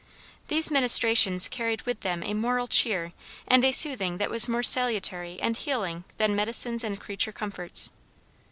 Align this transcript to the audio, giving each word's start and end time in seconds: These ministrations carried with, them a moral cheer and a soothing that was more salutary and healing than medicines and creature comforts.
These 0.47 0.71
ministrations 0.71 1.47
carried 1.47 1.83
with, 1.83 1.99
them 1.99 2.23
a 2.23 2.33
moral 2.33 2.65
cheer 2.67 3.13
and 3.47 3.63
a 3.63 3.71
soothing 3.71 4.17
that 4.17 4.31
was 4.31 4.47
more 4.49 4.63
salutary 4.63 5.37
and 5.43 5.55
healing 5.55 6.05
than 6.17 6.35
medicines 6.35 6.83
and 6.83 6.99
creature 6.99 7.31
comforts. 7.31 7.91